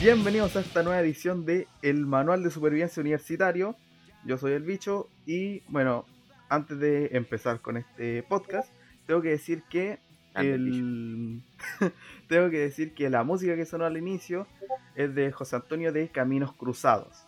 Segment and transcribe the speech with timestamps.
[0.00, 3.76] bienvenidos a esta nueva edición de El Manual de Supervivencia Universitario.
[4.24, 6.06] Yo soy el bicho y bueno,
[6.48, 8.72] antes de empezar con este podcast,
[9.06, 9.98] tengo que decir que
[10.34, 11.42] el...
[12.28, 14.46] tengo que decir que la música que sonó al inicio
[14.94, 17.26] es de José Antonio de Caminos Cruzados,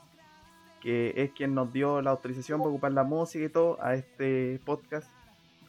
[0.81, 4.61] que es quien nos dio la autorización para ocupar la música y todo a este
[4.65, 5.09] podcast,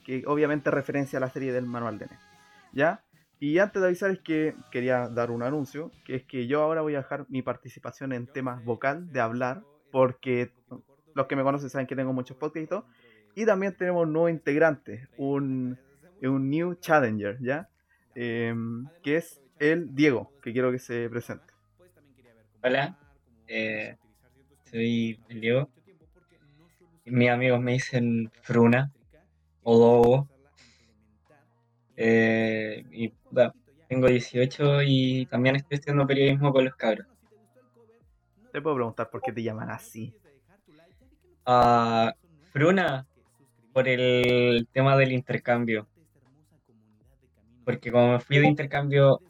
[0.06, 2.18] que obviamente referencia a la serie del Manual de N.
[2.74, 3.02] ¿Ya?
[3.42, 6.82] Y antes de avisar es que quería dar un anuncio, que es que yo ahora
[6.82, 10.52] voy a dejar mi participación en temas vocal, de hablar, porque
[11.16, 12.86] los que me conocen saben que tengo muchos podcasts
[13.34, 15.76] y también tenemos un nuevo integrante, un,
[16.22, 17.68] un new challenger, ¿ya?
[18.14, 21.52] Em, que es el Diego, que quiero que se presente.
[22.62, 22.96] Hola,
[23.48, 23.98] eh,
[24.66, 25.70] soy el Diego.
[27.06, 28.92] Mis amigos me dicen Fruna
[29.64, 30.31] o Dogo.
[31.96, 33.14] Eh, y
[33.88, 37.08] tengo 18 y también estoy estudiando periodismo con los cabros.
[38.52, 40.14] Te puedo preguntar por qué te llaman así.
[41.46, 42.12] Uh,
[42.52, 43.06] Fruna,
[43.74, 45.88] por el tema del intercambio.
[47.64, 49.22] Porque como me fui de intercambio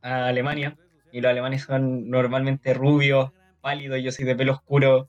[0.00, 0.76] a Alemania,
[1.14, 3.30] y los alemanes son normalmente rubios,
[3.60, 5.08] pálidos, yo soy de pelo oscuro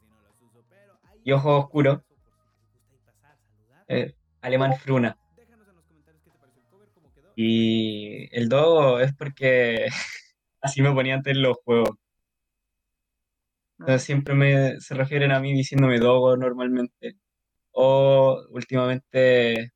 [1.24, 2.02] y ojos oscuros,
[3.88, 5.18] eh, alemán Fruna.
[7.36, 9.88] Y el Dogo es porque
[10.62, 11.98] así me ponía antes en los juegos.
[13.98, 17.18] siempre me, se refieren a mí diciéndome Dogo normalmente.
[17.72, 19.74] O últimamente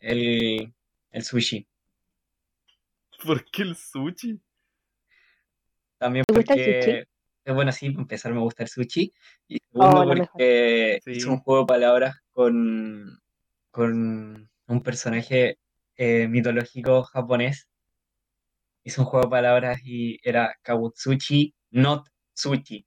[0.00, 0.72] el,
[1.10, 1.66] el sushi.
[3.22, 4.40] ¿Por qué el sushi?
[5.98, 7.06] También porque,
[7.46, 9.12] bueno, sí, empezar me gusta el sushi.
[9.48, 13.20] Y segundo oh, porque es un juego de palabras con,
[13.70, 15.58] con un personaje
[15.96, 17.68] eh, mitológico japonés.
[18.84, 22.86] Hizo un juego de palabras y era Kawutsuchi, not Sushi.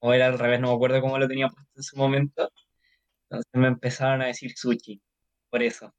[0.00, 2.50] O era al revés, no me acuerdo cómo lo tenía puesto en su momento.
[3.24, 5.02] Entonces me empezaron a decir Sushi,
[5.50, 5.94] por eso.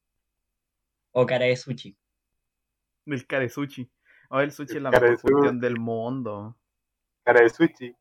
[1.12, 1.96] O cara de Sushi.
[3.08, 3.90] El cara sushi.
[4.30, 6.58] O el sushi es la mejor función del mundo.
[7.24, 7.96] Cara de sushi.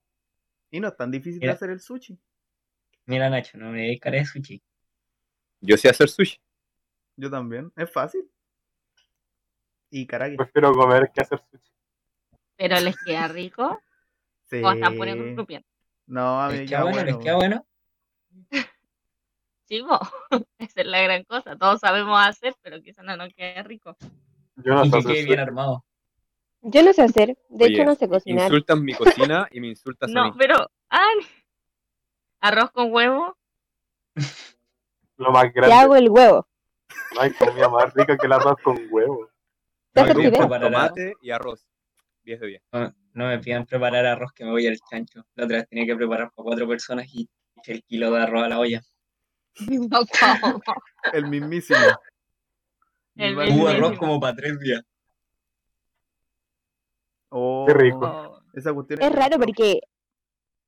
[0.70, 2.18] Y no es tan difícil de hacer el sushi.
[3.06, 4.60] Mira, Nacho, no me cara de sushi.
[5.60, 6.40] Yo sé hacer sushi.
[7.16, 7.72] Yo también.
[7.76, 8.30] Es fácil.
[9.90, 10.36] Y karagi.
[10.36, 11.72] Prefiero comer que hacer sushi.
[12.56, 13.80] ¿Pero les queda rico?
[14.48, 14.62] Sí.
[14.62, 15.66] ¿O están poniendo escupiendo?
[16.06, 17.02] No, a mí ¿Les queda bueno?
[17.02, 17.66] ¿Les queda bueno?
[19.68, 19.82] Sí,
[20.58, 21.56] esa es la gran cosa.
[21.56, 23.96] Todos sabemos hacer, pero quizás no nos quede rico.
[24.56, 25.84] Yo no sé hacer bien armado.
[26.62, 28.44] Yo no sé hacer, de hecho no sé cocinar.
[28.44, 30.30] Insultan mi cocina y me insultas no, a mí.
[30.30, 31.04] No, pero ah,
[32.40, 33.36] arroz con huevo.
[35.16, 35.68] Lo más grande.
[35.68, 36.46] Te hago el huevo.
[37.14, 39.30] No hay comida más rica que el arroz con huevo.
[39.94, 41.66] No, tomate y arroz.
[42.24, 42.62] 10 de 10.
[43.14, 45.24] No, me pidan preparar arroz que me voy al chancho.
[45.34, 48.44] La otra vez tenía que preparar para cuatro personas y eché el kilo de arroz
[48.44, 48.82] a la olla.
[51.12, 51.78] el mismísimo.
[53.14, 54.82] El Hubo arroz como para tres días.
[57.30, 58.42] Oh, Qué rico.
[58.52, 59.80] Esa cuestión es raro porque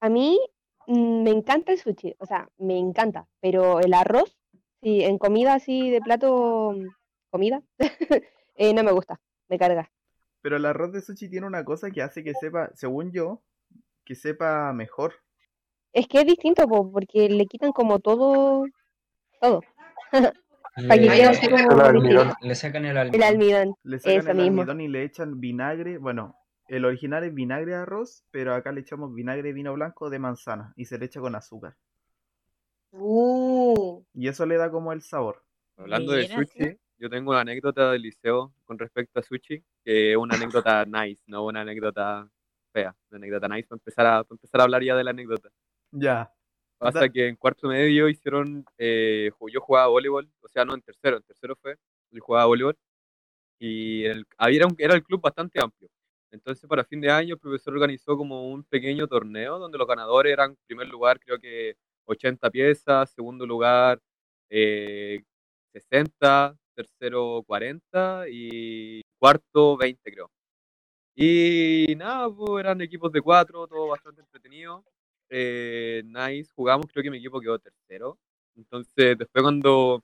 [0.00, 0.41] a mí
[0.87, 4.38] mm, me encanta el sushi, o sea, me encanta, pero el arroz
[4.83, 6.75] Sí, en comida así de plato,
[7.31, 7.62] comida,
[8.56, 9.91] eh, no me gusta, me carga.
[10.41, 13.43] Pero el arroz de sushi tiene una cosa que hace que sepa, según yo,
[14.05, 15.15] que sepa mejor.
[15.93, 18.67] Es que es distinto, porque le quitan como todo,
[19.41, 19.62] todo.
[20.78, 23.12] Le, sacan el almidón.
[23.12, 23.75] El almidón.
[23.83, 25.99] Le sacan el almidón y le echan vinagre.
[25.99, 26.37] Bueno,
[26.69, 30.21] el original es vinagre de arroz, pero acá le echamos vinagre de vino blanco de
[30.21, 31.75] manzana y se le echa con azúcar.
[32.93, 34.03] Uh.
[34.15, 35.43] Y eso le da como el sabor.
[35.76, 40.16] Hablando de sushi, yo tengo una anécdota del liceo con respecto a sushi, que es
[40.16, 42.28] una anécdota nice, no una anécdota
[42.72, 45.50] fea, una anécdota nice para empezar a, empezar a hablar ya de la anécdota.
[45.93, 46.32] Ya.
[46.78, 51.17] Pasa que en cuarto medio hicieron, eh, yo jugaba voleibol, o sea, no en tercero,
[51.17, 51.76] en tercero fue,
[52.11, 52.76] yo jugaba voleibol,
[53.58, 55.88] y el, había un, era el club bastante amplio.
[56.31, 60.32] Entonces, para fin de año, el profesor organizó como un pequeño torneo donde los ganadores
[60.32, 61.76] eran, en primer lugar, creo que
[62.08, 64.00] 80 piezas, segundo lugar
[64.49, 65.28] 60,
[65.72, 70.31] eh, tercero 40 y cuarto 20 creo.
[71.14, 74.84] Y nada, pues, eran equipos de cuatro, todo bastante entretenido.
[75.28, 78.19] Eh, nice, jugamos, creo que mi equipo quedó tercero.
[78.56, 80.02] Entonces, después cuando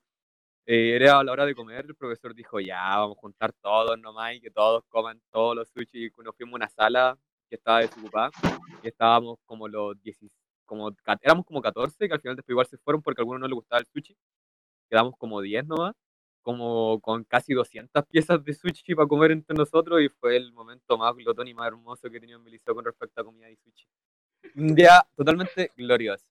[0.65, 3.97] eh, era a la hora de comer, el profesor dijo, ya, vamos a juntar todos
[3.99, 6.11] nomás y que todos coman todos los sushi.
[6.23, 7.17] Nos fuimos a una sala
[7.49, 8.31] que estaba desocupada
[8.83, 10.31] y estábamos como los 16
[10.65, 10.91] como,
[11.21, 13.55] éramos como 14, que al final después igual se fueron porque a algunos no les
[13.55, 14.17] gustaba el sushi.
[14.89, 15.95] Quedamos como 10 nomás.
[16.43, 20.97] como con casi 200 piezas de sushi para comer entre nosotros y fue el momento
[20.97, 23.57] más glotón y más hermoso que he tenido en mi con respecto a comida y
[23.57, 23.87] sushi.
[24.55, 26.25] Un día totalmente glorioso.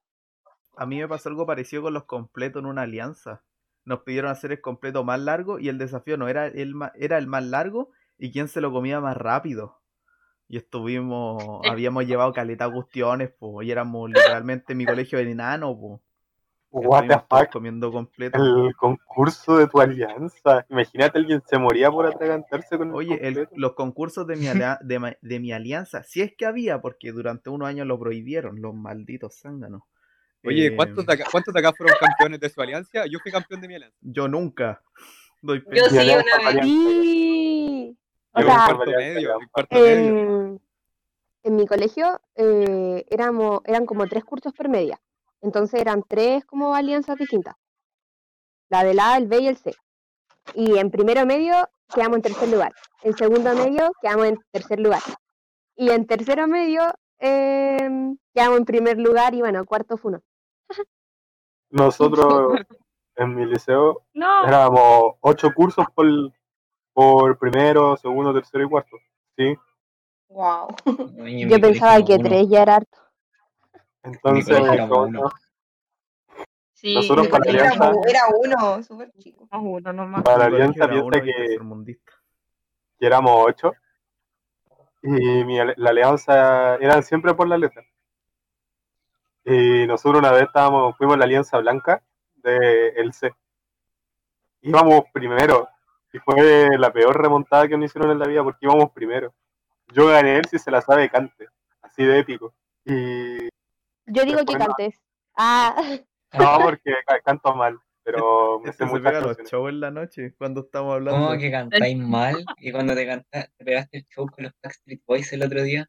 [0.76, 3.42] A mí me pasó algo parecido con los completos en una alianza.
[3.84, 7.26] Nos pidieron hacer el completo más largo y el desafío no era el, era el
[7.26, 9.80] más largo y quién se lo comía más rápido.
[10.54, 16.00] Y estuvimos, habíamos llevado caleta gustiones, pues, y éramos literalmente mi colegio de enano, pues.
[16.70, 17.50] What the fuck?
[17.50, 18.38] Comiendo completo.
[18.38, 20.64] El concurso de tu alianza.
[20.68, 24.46] Imagínate alguien se moría por atragantarse con Oye, el, los concursos de mi,
[25.22, 29.36] de, mi alianza, si es que había, porque durante unos años lo prohibieron, los malditos
[29.40, 29.82] zánganos.
[30.44, 33.06] Oye, eh, ¿cuántos, de acá, ¿cuántos de acá fueron campeones de su alianza?
[33.10, 33.96] Yo fui campeón de mi alianza.
[34.02, 34.80] Yo nunca.
[35.42, 35.56] Yo
[35.90, 37.33] sí, una vez.
[38.34, 39.38] O sea, en, medio,
[39.70, 40.60] en,
[41.44, 45.00] en, mi colegio eh, éramos, eran como tres cursos por media.
[45.40, 47.54] Entonces eran tres como alianzas distintas.
[48.70, 49.72] La del A, el B y el C.
[50.54, 52.72] Y en primero medio quedamos en tercer lugar.
[53.02, 55.02] En segundo medio quedamos en tercer lugar.
[55.76, 56.82] Y en tercero medio
[57.18, 60.22] eh, quedamos en primer lugar y bueno, cuarto fue uno.
[61.70, 62.58] Nosotros
[63.16, 66.06] en mi liceo éramos ocho cursos por,
[66.94, 68.96] por primero, segundo, tercero y cuarto.
[69.36, 69.54] Sí.
[70.28, 70.68] Wow.
[71.48, 72.98] Yo pensaba que tres ya era harto.
[74.02, 74.56] Entonces,
[76.72, 79.48] sí, nosotros para era, alianza, era uno, súper chico.
[79.50, 80.22] Uno nomás.
[80.22, 81.58] Para la alianza piensa que,
[82.98, 83.72] que éramos ocho.
[85.02, 87.84] Y mi, la alianza eran siempre por la letra.
[89.44, 92.02] Y nosotros una vez estábamos, fuimos la alianza blanca
[92.36, 93.34] del el C.
[94.62, 95.68] Íbamos primero.
[96.14, 99.34] Y fue la peor remontada que nos hicieron en la vida porque íbamos primero.
[99.92, 101.48] Yo gané él si se la sabe cante.
[101.82, 102.54] Así de épico.
[102.84, 103.48] Y
[104.06, 105.02] yo digo que cantes.
[105.36, 105.74] Ah.
[106.36, 106.92] No, porque
[107.24, 111.28] canto mal, pero me sé muchas los shows en la noche cuando estamos hablando.
[111.28, 112.44] ¿Cómo que cantáis mal?
[112.58, 115.88] Y cuando te, canta, te pegaste el show con los Backstreet Boys el otro día.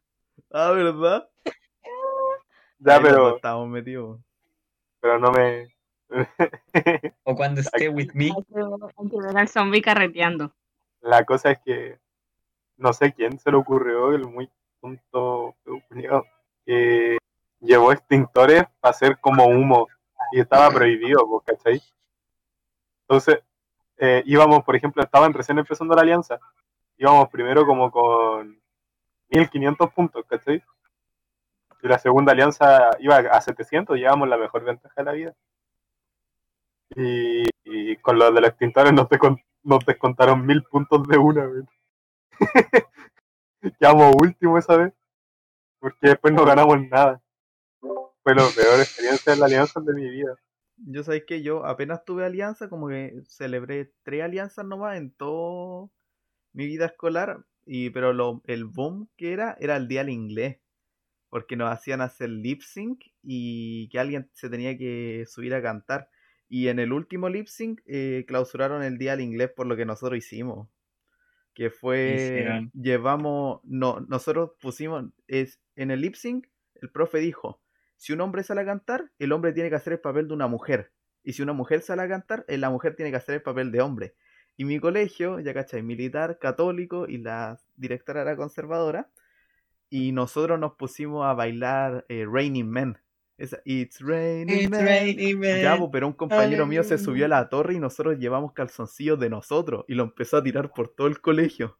[0.52, 1.28] Ah, ¿verdad?
[2.78, 3.34] Ya, pero.
[3.34, 4.20] Estábamos metidos.
[5.00, 5.75] Pero no me.
[7.24, 8.26] o cuando esté with me.
[8.26, 10.52] Hay que ver al zombie carreteando.
[11.00, 11.98] La cosa es que.
[12.76, 14.50] No sé quién se le ocurrió, el muy
[14.80, 15.56] tonto.
[16.64, 17.18] Que
[17.60, 19.86] llevó extintores para hacer como humo
[20.32, 21.80] y estaba prohibido, ¿cachai?
[23.02, 23.38] Entonces,
[23.98, 26.38] eh, íbamos, por ejemplo, estaban recién empezando la alianza,
[26.96, 28.60] íbamos primero como con
[29.30, 30.62] 1500 puntos, ¿cachai?
[31.82, 35.34] Y la segunda alianza iba a 700, llevamos la mejor ventaja de la vida.
[36.96, 39.08] Y, con lo de los extintores nos,
[39.62, 41.64] nos descontaron mil puntos de una, vez.
[43.78, 44.92] Quedamos último esa vez,
[45.78, 47.22] porque después no ganamos nada
[48.26, 50.34] fue la peor experiencia de la alianza de mi vida.
[50.78, 55.88] Yo sabéis que yo apenas tuve alianza, como que celebré tres alianzas nomás en toda
[56.52, 60.58] mi vida escolar, y pero lo, el boom que era era el día del inglés,
[61.28, 66.08] porque nos hacían hacer lip sync y que alguien se tenía que subir a cantar.
[66.48, 69.84] Y en el último lip sync eh, clausuraron el día del inglés por lo que
[69.84, 70.68] nosotros hicimos.
[71.54, 77.62] Que fue, llevamos, no, nosotros pusimos, es, en el lip sync, el profe dijo,
[77.96, 80.48] si un hombre sale a cantar, el hombre tiene que hacer el papel de una
[80.48, 80.92] mujer.
[81.22, 83.72] Y si una mujer sale a cantar, eh, la mujer tiene que hacer el papel
[83.72, 84.14] de hombre.
[84.56, 89.10] Y mi colegio, ya cachai, militar, católico, y la directora era conservadora.
[89.90, 92.98] Y nosotros nos pusimos a bailar eh, Raining Men.
[93.38, 95.62] It's Raining Men.
[95.62, 99.28] Ya, pero un compañero mío se subió a la torre y nosotros llevamos calzoncillos de
[99.28, 99.84] nosotros.
[99.88, 101.78] Y lo empezó a tirar por todo el colegio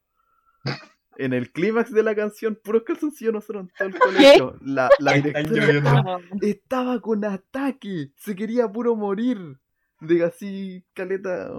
[1.19, 4.59] en el clímax de la canción, puros calzoncillos nosotros en todo el colegio.
[4.63, 9.59] La, la directora estaba, con ataque, se quería puro morir.
[9.99, 11.51] De así, caleta.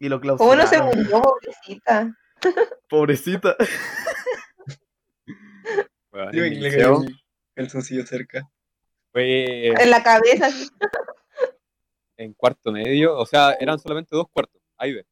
[0.00, 0.36] y lo clausuraron.
[0.38, 2.16] ¿Cómo no se murió, pobrecita?
[2.88, 3.56] Pobrecita.
[6.10, 7.16] bueno, el
[7.54, 8.50] calzoncillo cerca.
[9.14, 9.68] Fue...
[9.68, 10.48] En la cabeza.
[12.16, 15.06] en cuarto medio, o sea, eran solamente dos cuartos, ahí ve.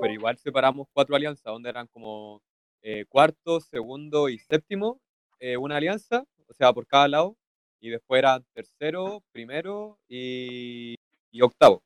[0.00, 2.40] Pero igual separamos cuatro alianzas, donde eran como
[2.82, 5.00] eh, cuarto, segundo y séptimo,
[5.40, 7.36] eh, una alianza, o sea, por cada lado,
[7.80, 10.94] y después era tercero, primero y,
[11.42, 11.82] octavo,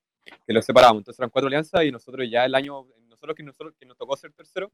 [0.46, 0.98] que los separamos.
[0.98, 4.14] Entonces eran cuatro alianzas y nosotros ya el año, nosotros que, nosotros, que nos tocó
[4.14, 4.70] ser tercero,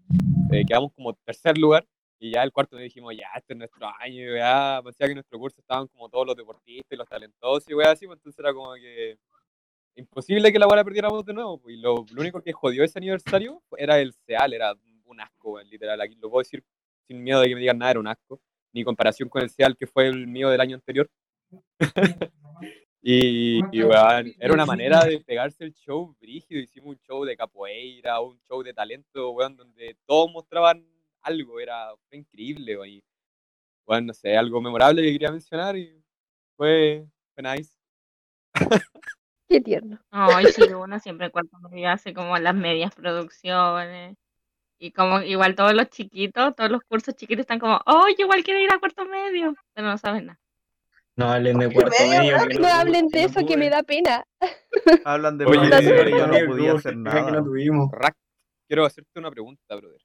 [0.50, 1.86] eh, quedamos como tercer lugar.
[2.18, 5.38] Y ya el cuarto dijimos, ya, este es nuestro año, ya, parecía que en nuestro
[5.38, 8.54] curso estaban como todos los deportistas y los talentosos y wey así, pues entonces era
[8.54, 9.18] como que
[9.96, 11.58] imposible que la bola perdiéramos de nuevo.
[11.58, 15.60] Pues, y lo, lo único que jodió ese aniversario era el SEAL, era un asco,
[15.62, 16.00] literal.
[16.00, 16.62] Aquí lo puedo decir
[17.06, 18.40] sin miedo de que me digan nada, era un asco.
[18.72, 21.08] Ni comparación con el SEAL que fue el mío del año anterior.
[23.08, 26.60] Y, era una manera de pegarse el show brígido.
[26.60, 30.84] Hicimos un show de capoeira, un show de talento, weón, donde todos mostraban
[31.26, 31.60] algo.
[31.60, 32.88] Era increíble, weón.
[32.88, 33.04] Y,
[33.86, 36.02] bueno, no sé, algo memorable que quería mencionar y
[36.56, 37.76] fue, fue nice.
[39.48, 40.00] Qué tierno.
[40.10, 44.16] Ay, sí, uno siempre cuando medio hace como las medias producciones.
[44.78, 48.44] Y como igual todos los chiquitos, todos los cursos chiquitos están como, oh, yo igual
[48.44, 50.40] quiero ir a cuarto medio, pero no saben nada.
[51.14, 52.36] No hablen de cuarto medio.
[52.60, 54.26] no, hablen de eso que me da pena.
[55.04, 57.30] Hablan de Oye, pero yo no podía hacer nada.
[57.30, 57.90] no tuvimos.
[58.68, 60.02] quiero hacerte una pregunta, brother.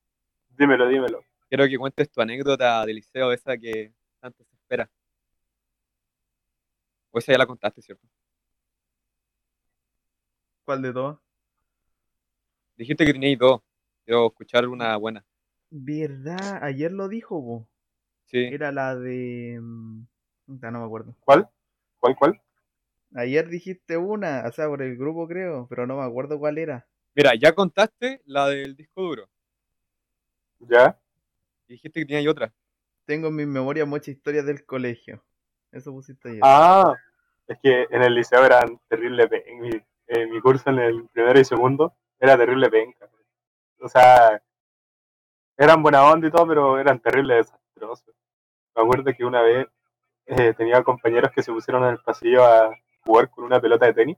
[0.62, 1.25] Dímelo, dímelo.
[1.50, 4.88] Quiero que cuentes tu anécdota del liceo, esa que tanto se espera.
[7.10, 8.08] O esa ya la contaste, ¿cierto?
[10.63, 11.18] ¿Cuál de todas?
[12.77, 13.62] Dijiste que teníais dos.
[14.06, 15.25] Quiero escuchar una buena.
[15.72, 16.63] ¿Verdad?
[16.63, 17.68] Ayer lo dijo, vos.
[18.25, 18.38] Sí.
[18.38, 19.58] Era la de.
[19.60, 20.06] Mm,
[20.46, 21.15] no me acuerdo.
[21.22, 21.50] ¿Cuál?
[22.00, 22.41] ¿Cuál, cuál?
[23.15, 26.88] Ayer dijiste una, o sea, por el grupo creo, pero no me acuerdo cuál era.
[27.15, 29.27] Mira, ya contaste la del disco duro.
[30.68, 30.98] ¿Ya?
[31.68, 32.53] dijiste que tenía otra.
[33.06, 35.24] Tengo en mi memoria muchas historias del colegio.
[35.72, 36.41] Eso pusiste ayer.
[36.44, 36.94] Ah,
[37.48, 39.70] es que en el liceo eran terrible mi,
[40.08, 43.10] en mi curso en el primero y segundo era terrible penca.
[43.80, 44.41] O sea,
[45.58, 48.13] eran buena onda y todo, pero eran terrible desastrosos.
[48.75, 49.68] Me acuerdo que una vez
[50.27, 52.72] eh, tenía compañeros que se pusieron en el pasillo a
[53.03, 54.18] jugar con una pelota de tenis,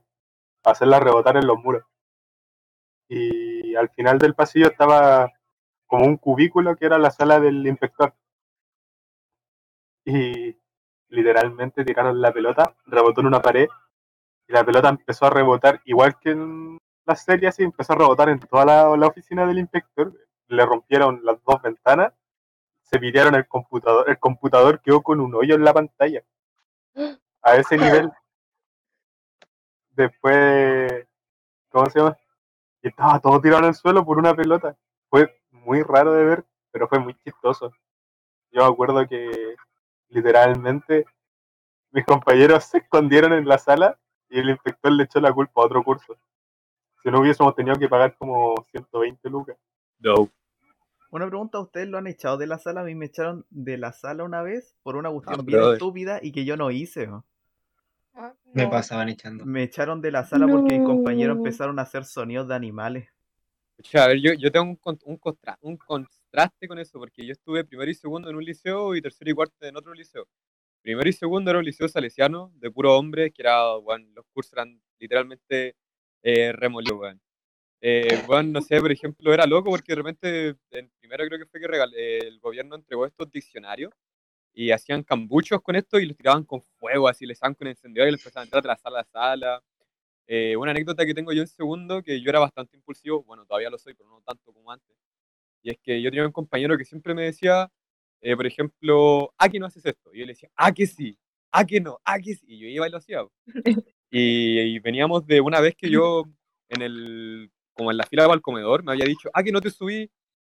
[0.64, 1.84] a hacerla rebotar en los muros.
[3.08, 5.32] Y al final del pasillo estaba
[5.86, 8.14] como un cubículo que era la sala del inspector.
[10.04, 10.56] Y
[11.08, 13.68] literalmente tiraron la pelota, rebotó en una pared
[14.46, 18.28] y la pelota empezó a rebotar, igual que en la serie, así empezó a rebotar
[18.28, 18.64] en toda
[18.96, 20.12] la, oficina del inspector.
[20.48, 22.12] Le rompieron las dos ventanas,
[22.82, 26.22] se pidieron el computador, el computador quedó con un hoyo en la pantalla.
[27.42, 28.10] A ese nivel.
[29.90, 31.06] Después,
[31.70, 32.16] ¿cómo se llama?
[32.82, 34.76] Y estaba todo tirado en el suelo por una pelota.
[35.08, 37.72] Fue muy raro de ver, pero fue muy chistoso.
[38.50, 39.56] Yo me acuerdo que
[40.08, 41.06] literalmente
[41.90, 45.66] mis compañeros se escondieron en la sala y el inspector le echó la culpa a
[45.66, 46.16] otro curso.
[47.02, 49.56] Si no hubiésemos tenido que pagar como 120 lucas.
[50.00, 50.30] No.
[51.10, 52.80] Una pregunta, ¿ustedes lo han echado de la sala?
[52.80, 56.18] A mí me echaron de la sala una vez por una cuestión ah, bien estúpida
[56.20, 57.08] y que yo no hice.
[58.14, 59.44] Ah, me pasaban echando.
[59.44, 63.08] Me echaron de la sala porque mis compañeros empezaron a hacer sonidos de animales.
[63.94, 65.20] A ver, yo, yo tengo un, un,
[65.62, 69.30] un contraste con eso, porque yo estuve primero y segundo en un liceo y tercero
[69.30, 70.26] y cuarto en otro liceo.
[70.82, 74.52] Primero y segundo era un liceo salesiano de puro hombre, que era, bueno, los cursos
[74.54, 75.76] eran literalmente
[76.22, 77.20] eh, remolidos, bueno.
[77.80, 81.46] Eh, bueno, no sé, por ejemplo, era loco porque de repente, en primero creo que
[81.46, 81.66] fue que
[82.28, 83.92] el gobierno entregó estos diccionarios
[84.54, 88.08] y hacían cambuchos con esto y los tiraban con fuego, así les daban con encendedor
[88.08, 89.62] y les empezaban a entrar de la sala a sala.
[90.26, 93.70] Eh, una anécdota que tengo yo en segundo, que yo era bastante impulsivo, bueno, todavía
[93.70, 94.96] lo soy, pero no tanto como antes.
[95.62, 97.70] Y es que yo tenía un compañero que siempre me decía,
[98.20, 100.14] eh, por ejemplo, ¿a qué no haces esto?
[100.14, 101.18] Y yo le decía, ¿a que sí?
[101.52, 101.98] ¿A que no?
[102.04, 102.44] ¿A que sí?
[102.48, 103.22] Y yo iba y lo hacía.
[104.16, 106.24] Y, veníamos de una vez que yo,
[106.68, 109.70] en el, como en la fila al comedor, me había dicho, ¿a que no te
[109.70, 110.08] subí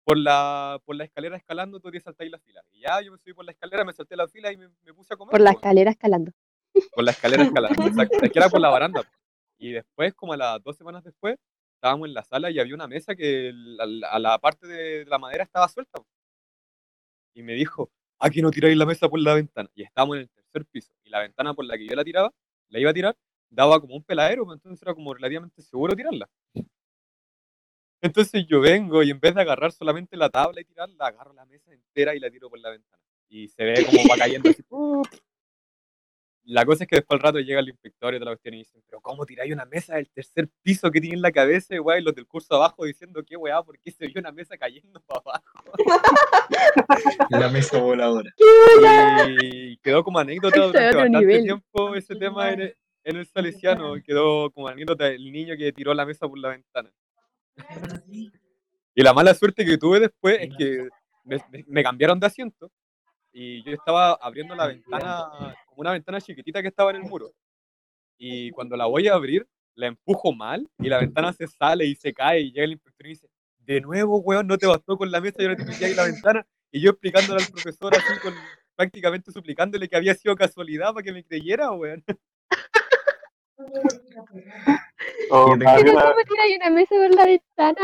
[0.06, 1.82] por la, por la escalera escalando?
[1.82, 2.64] Tú te saltáis la fila.
[2.72, 5.14] Y ya yo me subí por la escalera, me salté la fila y me, puse
[5.14, 5.32] a comer.
[5.32, 6.32] Por la escalera escalando.
[6.94, 8.18] Por la escalera escalando, exacto.
[8.22, 9.02] Es que era por la baranda.
[9.60, 11.36] Y después, como a las dos semanas después,
[11.76, 13.54] estábamos en la sala y había una mesa que
[14.10, 16.02] a la parte de la madera estaba suelta.
[17.34, 19.70] Y me dijo, aquí no tiráis la mesa por la ventana.
[19.76, 20.94] Y estábamos en el tercer piso.
[21.04, 22.34] Y la ventana por la que yo la tiraba,
[22.70, 23.18] la iba a tirar,
[23.50, 26.30] daba como un peladero, entonces era como relativamente seguro tirarla.
[28.02, 31.46] Entonces yo vengo y en vez de agarrar solamente la tabla y tirarla, agarro la
[31.46, 33.04] mesa entera y la tiro por la ventana.
[33.28, 34.64] Y se ve como va cayendo así.
[36.50, 38.58] La cosa es que después al rato llega el inspector y toda la cuestión y
[38.60, 41.76] dicen, pero ¿cómo tiráis una mesa del tercer piso que tiene en la cabeza?
[41.76, 45.00] Y los del curso abajo diciendo, qué weá, ¿por qué se vio una mesa cayendo
[45.02, 45.44] para abajo?
[47.30, 48.34] la mesa voladora.
[49.44, 54.02] Y quedó como anécdota durante bastante tiempo ese tema en el, salesiano.
[54.04, 56.92] Quedó como anécdota el niño que tiró la mesa por la ventana.
[58.96, 60.90] Y la mala suerte que tuve después es que
[61.68, 62.72] me cambiaron de asiento
[63.32, 67.32] y yo estaba abriendo la ventana, como una ventana chiquitita que estaba en el muro.
[68.18, 71.96] Y cuando la voy a abrir, la empujo mal y la ventana se sale y
[71.96, 75.12] se cae y llega el inspector y dice, de nuevo, weón, no te bastó con
[75.12, 76.46] la mesa y ahora te metí ahí la ventana.
[76.72, 78.34] Y yo explicándole al profesor así, con,
[78.76, 82.04] prácticamente suplicándole que había sido casualidad para que me creyera, weón.
[85.32, 87.82] Oh, ¿Cómo tiráis una mesa por la ventana?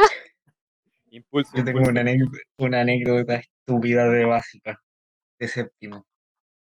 [1.12, 1.52] Impulso.
[1.56, 4.82] Yo tengo una anécdota, una anécdota estúpida de básica
[5.40, 6.06] de séptimo.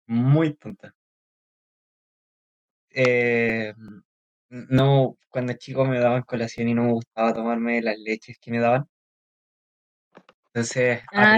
[0.09, 0.95] Muy tonta.
[2.91, 3.75] eh,
[4.51, 8.61] no, cuando chico me daban colación y no me gustaba tomarme las leches que me
[8.61, 8.87] daban.
[10.55, 11.37] Entonces Ah,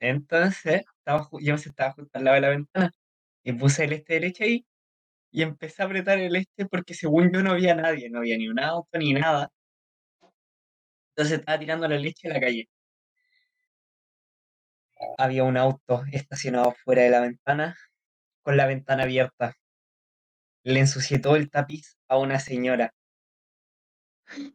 [0.00, 2.90] entonces estaba, yo se estaba justo al lado de la ventana
[3.44, 4.66] y puse el este de leche ahí
[5.32, 8.48] y empecé a apretar el este porque según yo no había nadie, no había ni
[8.48, 9.50] un auto ni nada.
[11.16, 12.68] Entonces estaba tirando la leche a la calle.
[15.18, 17.76] Había un auto estacionado fuera de la ventana
[18.42, 19.54] con la ventana abierta.
[20.64, 22.94] Le ensucié todo el tapiz a una señora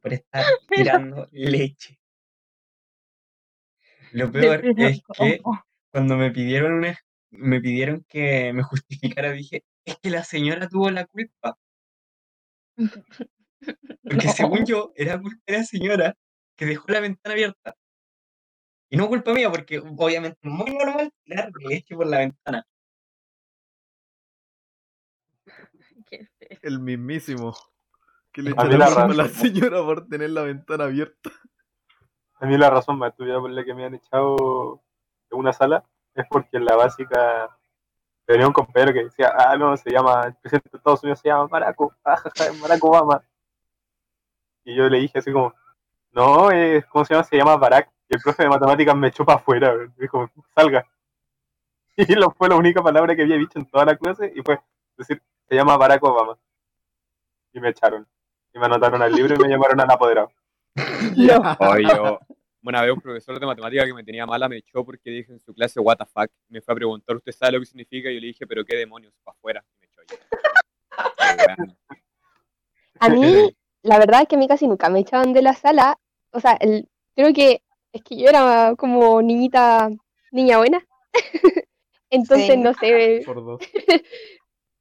[0.01, 1.99] por estar tirando leche.
[4.11, 5.41] Lo peor es que
[5.91, 6.97] cuando me pidieron una,
[7.31, 11.57] me pidieron que me justificara, dije, es que la señora tuvo la culpa.
[14.03, 16.15] Porque según yo, era culpa de la señora
[16.55, 17.75] que dejó la ventana abierta.
[18.89, 22.65] Y no culpa mía, porque obviamente es muy normal tirar leche por la ventana.
[26.05, 26.59] Qué feo.
[26.61, 27.55] El mismísimo.
[28.31, 31.31] Que le echó la la a la señora por tener la ventana abierta.
[32.39, 34.83] A mí la razón más estudiada por la que me han echado
[35.29, 37.49] de una sala es porque en la básica
[38.25, 41.29] tenía un compañero que decía, ah, no, se llama, el presidente de Estados Unidos se
[41.29, 43.23] llama Barack, O- ah, ja, ja, Barack Obama.
[44.65, 45.53] Y yo le dije así como,
[46.11, 47.23] no, es, ¿cómo se llama?
[47.23, 47.89] Se llama Barack.
[48.09, 50.85] Y el profe de matemáticas me echó para afuera, dijo, salga.
[51.99, 54.59] Y lo, fue la única palabra que había dicho en toda la clase y fue
[54.97, 56.37] decir, se llama Barack Obama.
[57.53, 58.07] Y me echaron.
[58.53, 60.31] Y me anotaron al libro y me llamaron al apoderado.
[61.17, 61.57] No.
[61.59, 62.19] Oye, yo,
[62.61, 65.39] una vez un profesor de matemática que me tenía mala me echó porque dije en
[65.39, 66.29] su clase, what the fuck.
[66.49, 68.11] Me fue a preguntar, ¿usted sabe lo que significa?
[68.11, 69.13] Y yo le dije, ¿pero qué demonios?
[69.23, 69.65] Para afuera.
[69.81, 70.15] Y me echó
[71.37, 71.55] ya.
[72.99, 73.56] A mí,
[73.87, 75.97] la verdad es que a mí casi nunca me echaban de la sala.
[76.31, 77.61] O sea, el, creo que
[77.93, 79.89] es que yo era como niñita,
[80.31, 80.85] niña buena.
[82.09, 82.57] Entonces, Sí.
[82.57, 83.61] no sé, Por dos.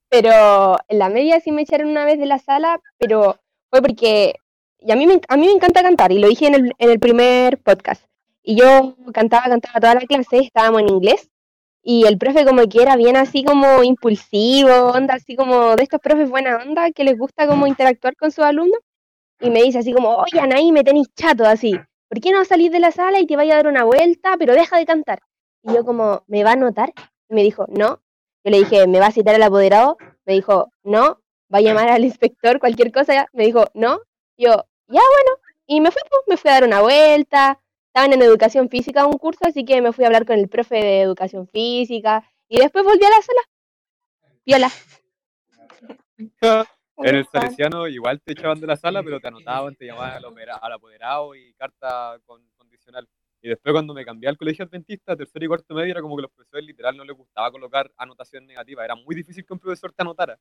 [0.08, 3.38] pero en la media sí me echaron una vez de la sala, pero
[3.70, 4.34] fue porque
[4.78, 6.90] y a mí me, a mí me encanta cantar y lo dije en el, en
[6.90, 8.04] el primer podcast.
[8.42, 11.28] Y yo cantaba, cantaba toda la clase, estábamos en inglés
[11.82, 16.00] y el profe como que era bien así como impulsivo, onda así como de estos
[16.00, 18.78] profes buena onda que les gusta como interactuar con sus alumnos
[19.40, 22.70] y me dice así como, oye Anaí, me tenéis chato así, ¿por qué no salís
[22.72, 25.20] de la sala y te vaya a dar una vuelta, pero deja de cantar?
[25.62, 26.92] Y yo como, ¿me va a notar?
[27.28, 28.00] Y me dijo, no.
[28.44, 29.96] Yo le dije, ¿me va a citar al apoderado?
[30.24, 31.20] Me dijo, no.
[31.52, 32.60] ¿Va a llamar al inspector?
[32.60, 33.28] Cualquier cosa.
[33.32, 34.00] Me dijo, no.
[34.36, 34.50] Yo,
[34.86, 35.30] ya bueno.
[35.66, 37.60] Y me fui, pues, me fui a dar una vuelta.
[37.88, 40.76] Estaban en educación física un curso, así que me fui a hablar con el profe
[40.76, 42.22] de educación física.
[42.48, 43.40] Y después volví a la sala.
[44.44, 44.70] Viola.
[46.98, 50.24] En el Salesiano igual te echaban de la sala, pero te anotaban, te llamaban
[50.62, 53.06] al, apoderado y carta con, condicional.
[53.42, 56.22] Y después cuando me cambié al colegio adventista, tercero y cuarto medio, era como que
[56.22, 58.84] los profesores literal no les gustaba colocar anotación negativa.
[58.84, 60.38] Era muy difícil que un profesor te anotara.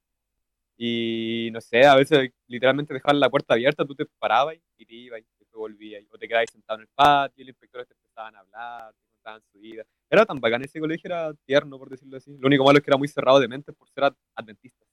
[0.77, 4.93] Y no sé, a veces literalmente dejaban la puerta abierta, tú te parabas y te
[4.93, 6.03] ibas y después volvías.
[6.11, 9.05] O te quedabas sentado en el patio y los inspectores te empezaban a hablar, te
[9.07, 9.83] contaban su vida.
[10.09, 12.37] Era tan bacán ese colegio, era tierno, por decirlo así.
[12.37, 14.85] Lo único malo es que era muy cerrado de mente por ser ad- adventista.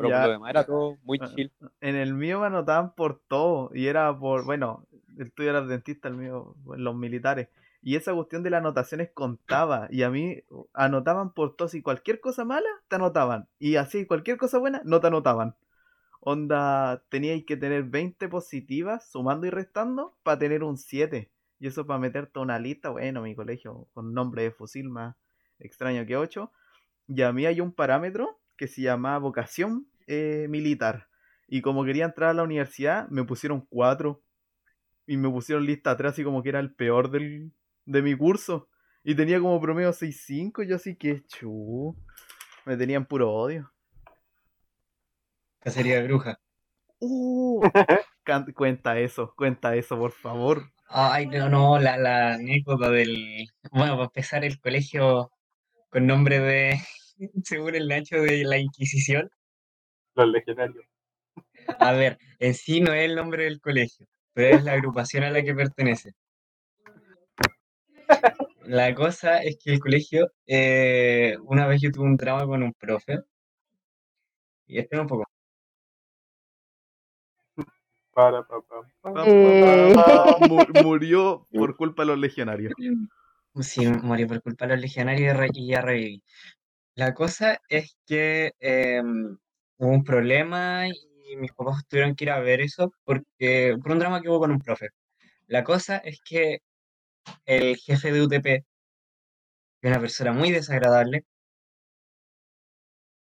[0.00, 0.18] Pero Ya.
[0.20, 1.52] por lo demás era todo muy Ah, chill.
[1.80, 3.70] En el mío me anotaban por todo.
[3.74, 4.86] Y era por, bueno,
[5.18, 7.48] el tuyo era dentista, el mío, los militares.
[7.82, 9.88] Y esa cuestión de las anotaciones contaba.
[9.90, 10.42] Y a mí
[10.74, 11.68] anotaban por todo.
[11.68, 13.48] Si cualquier cosa mala, te anotaban.
[13.58, 15.54] Y así, cualquier cosa buena, no te anotaban.
[16.20, 21.30] Onda, teníais que tener 20 positivas, sumando y restando, para tener un 7.
[21.58, 25.16] Y eso para meterte a una lista, bueno, mi colegio, con nombre de fusil más
[25.58, 26.50] extraño que 8.
[27.08, 31.08] Y a mí hay un parámetro que se llama vocación eh, militar.
[31.48, 34.22] Y como quería entrar a la universidad, me pusieron 4.
[35.06, 37.54] Y me pusieron lista atrás, así como que era el peor del,
[37.86, 38.68] de mi curso.
[39.02, 40.68] Y tenía como promedio 6.5.
[40.68, 41.96] Yo así que chu.
[42.66, 43.72] Me tenían puro odio.
[45.60, 46.38] Cacería de bruja.
[46.98, 47.62] Uh,
[48.54, 50.70] cuenta eso, cuenta eso, por favor.
[50.86, 53.48] Ay, no, no, la, la anécdota del.
[53.72, 55.32] Bueno, para empezar, el colegio
[55.88, 56.78] con nombre de.
[57.44, 59.30] Según el Nacho de la Inquisición.
[60.14, 60.84] Los legionarios.
[61.78, 65.30] A ver, en sí no es el nombre del colegio, pero es la agrupación a
[65.30, 66.12] la que pertenece.
[68.64, 72.72] La cosa es que el colegio, eh, una vez yo tuve un drama con un
[72.74, 73.18] profe.
[74.66, 75.24] Y espera un poco.
[78.12, 79.12] Para, pa, pa, pa.
[79.12, 79.92] Pa, pa, Eh.
[79.94, 80.04] pa,
[80.38, 82.72] pa, mu- murió por culpa de los legionarios.
[83.60, 86.22] Sí, morí por culpa de los legionarios y ya reviví.
[86.94, 89.36] La cosa es que em,
[89.78, 93.98] hubo un problema y mis papás tuvieron que ir a ver eso porque por un
[93.98, 94.88] drama que hubo con un profe.
[95.48, 96.60] La cosa es que
[97.46, 98.46] el jefe de UTP,
[99.82, 101.24] es una persona muy desagradable,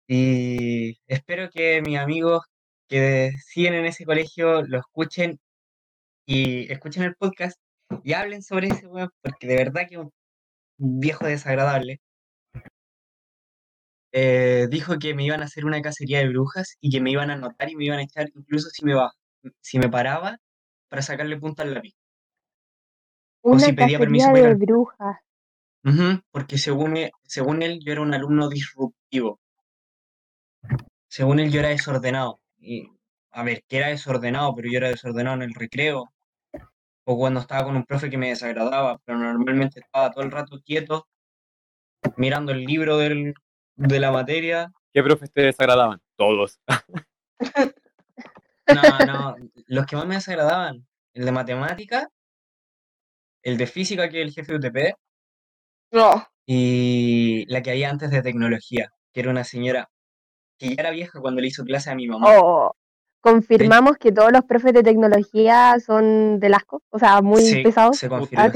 [0.06, 2.42] y espero que mis amigos
[2.88, 5.40] que siguen en ese colegio lo escuchen
[6.26, 7.58] y escuchen el podcast
[8.04, 10.12] y hablen sobre ese weón, porque de verdad que un
[10.78, 12.00] viejo desagradable.
[14.16, 17.30] Eh, dijo que me iban a hacer una cacería de brujas y que me iban
[17.30, 19.12] a anotar y me iban a echar incluso si me, va,
[19.60, 20.38] si me paraba
[20.88, 21.96] para sacarle punta al lápiz.
[23.42, 25.16] Una o si pedía permiso de brujas.
[26.30, 29.40] porque según él, según él yo era un alumno disruptivo.
[31.08, 32.38] Según él yo era desordenado.
[32.60, 32.88] Y,
[33.32, 36.12] a ver, que era desordenado, pero yo era desordenado en el recreo.
[37.02, 40.60] O cuando estaba con un profe que me desagradaba, pero normalmente estaba todo el rato
[40.64, 41.08] quieto,
[42.16, 43.34] mirando el libro del,
[43.76, 44.72] de la materia.
[44.92, 46.00] ¿Qué profes te desagradaban?
[46.16, 46.60] Todos.
[48.66, 52.08] no, no, los que más me desagradaban, el de matemática,
[53.42, 54.96] el de física, que es el jefe de UTP,
[55.92, 56.26] no.
[56.46, 59.90] y la que había antes de tecnología, que era una señora
[60.58, 62.26] que ya era vieja cuando le hizo clase a mi mamá.
[62.28, 62.76] Oh,
[63.24, 67.96] confirmamos que todos los profes de tecnología son del asco, o sea, muy pesados.
[67.96, 68.50] Se confirma.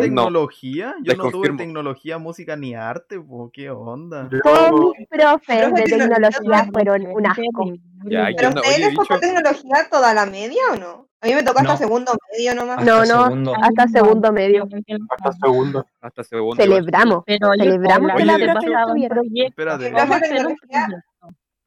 [0.00, 0.96] tecnología?
[1.04, 4.28] Yo no tuve tecnología, música ni arte, ¿qué onda?
[4.42, 7.72] Todos mis profes de tecnología fueron un asco.
[8.08, 11.06] ¿Pero ustedes fue tecnología toda la media o no?
[11.20, 12.84] A mí me tocó hasta segundo medio nomás.
[12.84, 14.68] No, no, hasta segundo medio.
[15.10, 15.86] Hasta segundo.
[16.00, 16.56] Hasta segundo.
[16.56, 17.22] Celebramos.
[17.24, 19.92] Pero celebramos que la profe Espérate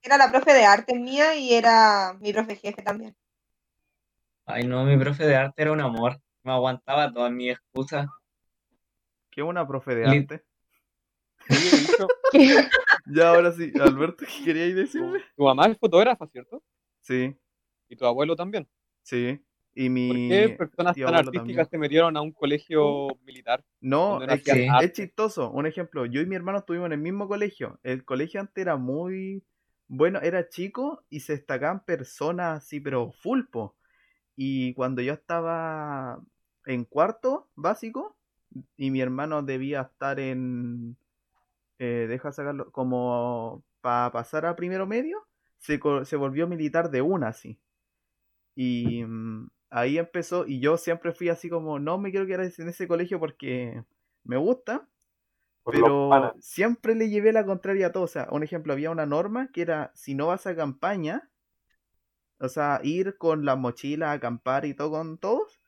[0.03, 3.15] era la profe de arte mía y era mi profe jefe también.
[4.45, 6.19] Ay, no, mi profe de arte era un amor.
[6.43, 8.07] Me aguantaba todas mis excusas.
[9.29, 10.43] ¿Qué una profe de arte?
[13.05, 13.71] ya, ahora sí.
[13.79, 15.19] Alberto, ¿qué queríais decirme?
[15.35, 16.61] Tu mamá es fotógrafa, ¿cierto?
[16.99, 17.35] Sí.
[17.87, 18.67] ¿Y tu abuelo también?
[19.03, 19.39] Sí.
[19.73, 20.07] Y mi...
[20.09, 23.63] ¿Por qué personas tan artísticas te metieron a un colegio militar?
[23.79, 25.49] No, es, es chistoso.
[25.51, 27.79] Un ejemplo, yo y mi hermano estuvimos en el mismo colegio.
[27.83, 29.43] El colegio antes era muy
[29.93, 33.75] bueno, era chico y se destacaban personas así, pero fulpo.
[34.37, 36.21] Y cuando yo estaba
[36.65, 38.15] en cuarto básico
[38.77, 40.95] y mi hermano debía estar en...
[41.79, 45.27] Eh, deja sacarlo, como para pasar a primero medio,
[45.59, 47.59] se, se volvió militar de una así.
[48.55, 52.69] Y mm, ahí empezó, y yo siempre fui así como, no me quiero quedar en
[52.69, 53.83] ese colegio porque
[54.23, 54.87] me gusta,
[55.65, 58.03] pero siempre le llevé la contraria a todo.
[58.03, 61.29] O sea, un ejemplo, había una norma que era, si no vas a campaña,
[62.39, 65.61] o sea, ir con la mochila a acampar y todo con todos,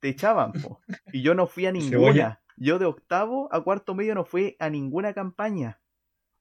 [0.00, 0.80] te echaban, po.
[1.12, 2.40] Y yo no fui a ninguna.
[2.56, 5.80] Yo de octavo a cuarto medio no fui a ninguna campaña.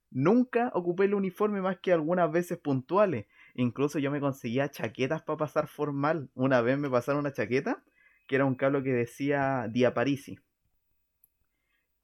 [0.09, 3.27] Nunca ocupé el uniforme más que algunas veces puntuales.
[3.53, 6.31] Incluso yo me conseguía chaquetas para pasar formal.
[6.33, 7.83] Una vez me pasaron una chaqueta
[8.25, 10.39] que era un cable que decía Diaparisi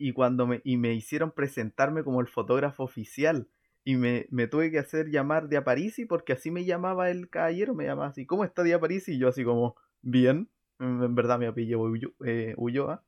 [0.03, 3.47] y cuando me, y me hicieron presentarme como el fotógrafo oficial
[3.85, 7.85] y me, tuve que hacer llamar de Aparisi porque así me llamaba el caballero, me
[7.85, 9.13] llamaba así, ¿cómo está de Aparisi?
[9.13, 11.89] Y yo así como, bien, en verdad me apellido
[12.25, 13.01] eh, Ulloa.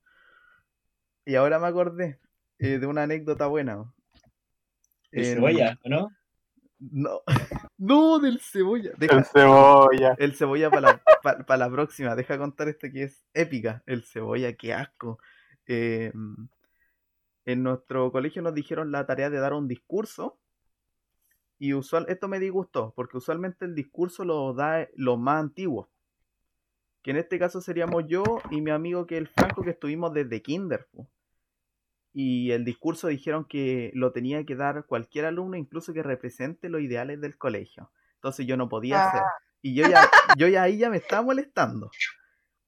[1.26, 2.18] Y ahora me acordé
[2.60, 3.94] eh, de una anécdota buena.
[5.12, 6.14] ¿El cebolla, no?
[6.80, 7.24] No,
[7.78, 8.92] no, del cebolla.
[9.02, 10.16] el cebolla.
[10.18, 11.02] El cebolla para
[11.46, 12.16] la, la próxima.
[12.16, 13.84] Deja contar este que es épica.
[13.86, 15.20] El cebolla, qué asco.
[15.68, 16.14] Eh,
[17.46, 20.40] en nuestro colegio nos dijeron la tarea de dar un discurso
[21.58, 25.88] y usual, esto me disgustó, porque usualmente el discurso lo da los más antiguos.
[27.02, 30.12] Que en este caso seríamos yo y mi amigo que es el Franco, que estuvimos
[30.14, 30.88] desde Kinder.
[32.14, 36.82] Y el discurso dijeron que lo tenía que dar cualquier alumno, incluso que represente los
[36.82, 37.92] ideales del colegio.
[38.16, 39.22] Entonces yo no podía hacer.
[39.22, 39.32] Ah.
[39.62, 41.92] Y yo ya, yo ya ahí ya me estaba molestando.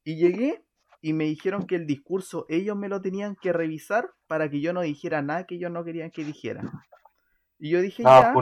[0.03, 0.63] Y llegué
[1.07, 4.73] y me dijeron que el discurso ellos me lo tenían que revisar para que yo
[4.73, 6.61] no dijera nada que ellos no querían que dijera.
[7.57, 8.33] Y yo dije ya.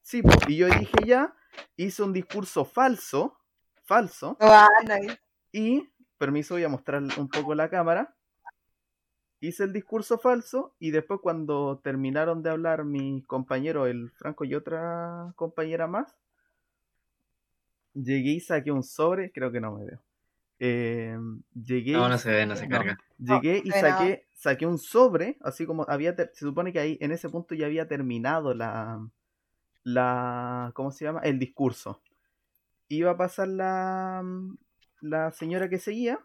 [0.00, 1.34] Sí, y yo dije ya,
[1.76, 3.36] hice un discurso falso,
[3.84, 4.38] falso.
[4.40, 4.66] Ah,
[5.52, 8.16] y, permiso, voy a mostrar un poco la cámara.
[9.40, 14.54] Hice el discurso falso y después cuando terminaron de hablar mis compañeros, el Franco y
[14.54, 16.16] otra compañera más,
[17.92, 20.00] llegué y saqué un sobre, creo que no me veo
[20.62, 21.18] eh,
[21.54, 21.92] llegué.
[21.92, 22.98] No, no se ve, no se carga.
[23.18, 26.14] Llegué y saqué, saqué un sobre, así como había.
[26.14, 29.04] Se supone que ahí en ese punto ya había terminado la.
[29.82, 31.20] la ¿Cómo se llama?
[31.20, 32.02] El discurso.
[32.88, 34.22] Iba a pasar la.
[35.00, 36.20] la señora que seguía.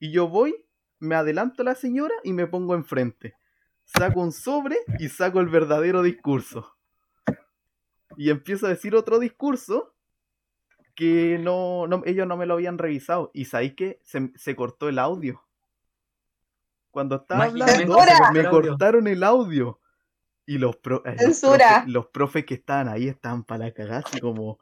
[0.00, 0.66] Y yo voy,
[0.98, 3.36] me adelanto a la señora y me pongo enfrente.
[3.84, 6.76] Saco un sobre y saco el verdadero discurso.
[8.16, 9.95] Y empiezo a decir otro discurso
[10.96, 13.30] que no, ellos no me lo habían revisado.
[13.34, 15.44] Y sabéis que se, cortó el audio.
[16.90, 17.98] Cuando estaba hablando,
[18.32, 19.78] me cortaron el audio.
[20.46, 21.16] Y los, pro, eh.
[21.86, 24.58] Los, profes, que estaban ahí estaban para cagar, así como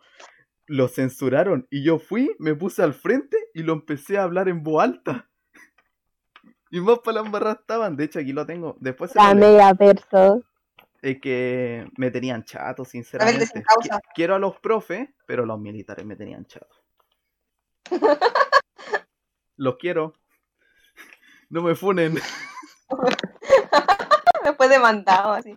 [0.66, 1.68] lo censuraron.
[1.70, 5.30] Y yo fui, me puse al frente y lo empecé a hablar en voz alta.
[6.70, 7.96] Y más para la estaban.
[7.96, 8.76] De hecho, aquí lo tengo.
[8.80, 10.42] Después se La media perso.
[11.04, 13.46] Es que me tenían chato, sinceramente.
[14.14, 16.74] Quiero a los profes, pero los militares me tenían chato.
[19.56, 20.14] los quiero.
[21.50, 22.18] No me funen.
[24.56, 25.54] fue demandado así.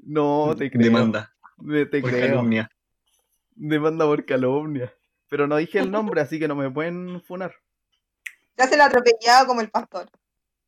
[0.00, 0.84] No, te creo.
[0.84, 1.34] Demanda.
[1.56, 2.28] te por creo.
[2.28, 2.70] calumnia.
[3.54, 4.92] Demanda por calumnia.
[5.30, 7.54] Pero no dije el nombre, así que no me pueden funar.
[8.58, 10.10] Ya se lo atropellado como el pastor.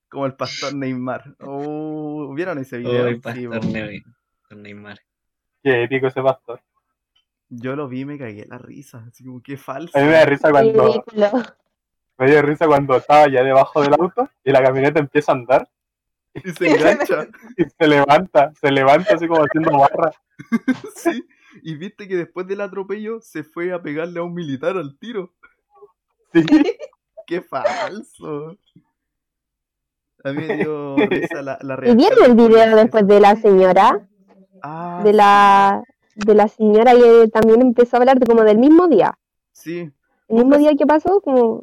[0.08, 1.36] Como el pastor Neymar.
[1.40, 3.06] Oh, ¿Vieron ese video?
[3.06, 4.98] el pastor Neymar.
[5.62, 6.60] Qué épico ese pastor.
[7.48, 9.04] Yo lo vi y me cagué la risa.
[9.08, 9.96] Así como qué falso.
[9.96, 11.04] A mí me da risa cuando.
[12.18, 15.68] Me dio risa cuando estaba ya debajo del auto y la camioneta empieza a andar
[16.44, 17.26] y se engancha.
[17.56, 20.12] y se levanta, se levanta así como haciendo barra.
[20.94, 21.26] sí,
[21.62, 25.34] y viste que después del atropello se fue a pegarle a un militar al tiro.
[26.32, 26.44] Sí.
[27.26, 28.56] Qué falso.
[30.26, 32.00] A mí me dio risa la, la reacción.
[32.00, 34.08] ¿Y vieron el video después de la señora?
[34.60, 35.84] Ah, de la
[36.16, 39.16] de la señora que también empezó a hablar de como del mismo día.
[39.52, 39.88] Sí.
[40.28, 41.62] El mismo día que pasó, como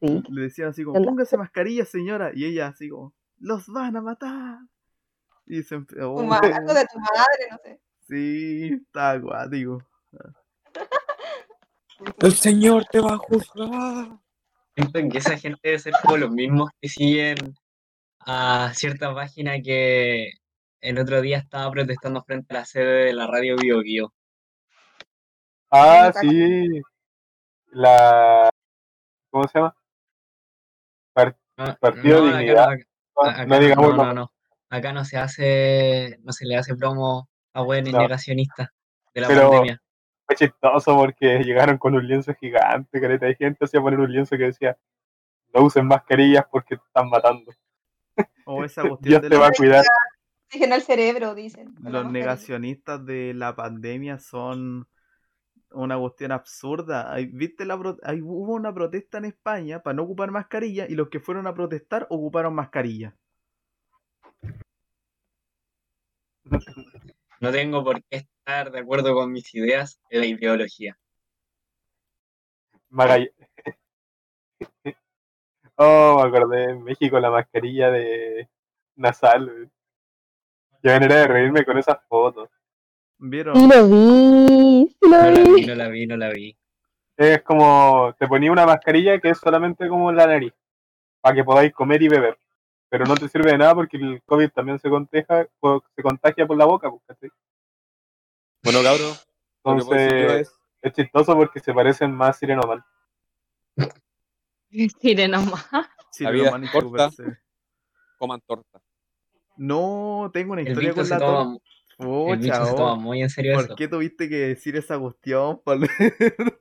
[0.00, 0.24] sí.
[0.28, 4.58] Le decían así como, póngase mascarilla, señora, y ella así como, los van a matar.
[5.46, 5.80] Y se oh.
[5.80, 7.80] de tu madre, no sé.
[8.08, 9.84] Sí, está acuático.
[12.18, 14.18] El Señor te va a juzgar.
[14.74, 17.36] Siento que esa gente debe ser como los mismos que siguen
[18.20, 20.32] a cierta página que
[20.80, 24.12] el otro día estaba protestando frente a la sede de la radio Bio Bio.
[25.70, 26.82] Ah, sí.
[27.72, 28.50] La.
[29.30, 29.74] ¿Cómo se llama?
[31.80, 32.68] Partido Dignidad.
[33.16, 34.32] Acá, no, no, no,
[34.70, 37.98] Acá no se hace, no se le hace promo a buen no.
[37.98, 38.72] negacionista
[39.12, 39.82] de la pandemia.
[40.26, 44.36] Fue chistoso porque llegaron con un lienzo gigante, careta de gente hacía poner un lienzo
[44.38, 44.76] que decía
[45.52, 47.52] no usen mascarillas porque te están matando.
[48.50, 49.84] O esa cuestión Dios te va a cuidar.
[50.46, 51.74] Oxígeno al cerebro, dicen.
[51.80, 54.88] Los negacionistas de la pandemia son
[55.70, 57.14] una cuestión absurda.
[57.32, 61.46] ¿Viste la hubo una protesta en España para no ocupar mascarilla y los que fueron
[61.46, 63.14] a protestar ocuparon mascarilla.
[67.40, 70.98] No tengo por qué estar de acuerdo con mis ideas de la ideología.
[75.82, 78.50] Oh, me acordé en México la mascarilla de
[78.96, 79.70] nasal.
[80.82, 82.50] Yo venía de reírme con esas fotos.
[83.16, 83.56] ¿Vieron?
[83.56, 86.54] Sí lo vi, no La vi, no la vi, no la vi.
[87.16, 90.52] Es como, te ponía una mascarilla que es solamente como la nariz,
[91.22, 92.38] para que podáis comer y beber.
[92.90, 95.48] Pero no te sirve de nada porque el COVID también se contagia,
[95.96, 97.32] se contagia por la boca, pues,
[98.62, 99.14] Bueno, cabrón.
[99.64, 100.92] Entonces, es...
[100.92, 102.84] chistoso porque se parecen más Sirenoman.
[104.70, 105.60] Sirenoman.
[106.20, 107.10] La vida es corta,
[108.18, 108.80] coman torta.
[109.56, 111.64] No, tengo una historia con la torta.
[111.96, 115.60] Pucha, muy en serio ¿Por qué tuviste que decir esa cuestión,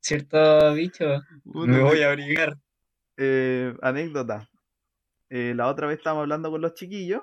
[0.00, 2.58] Cierto bicho, me voy a abrigar.
[3.16, 4.48] Eh, anécdota.
[5.30, 7.22] Eh, la otra vez estábamos hablando con los chiquillos.